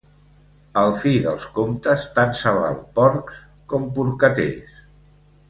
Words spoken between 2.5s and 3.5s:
val porcs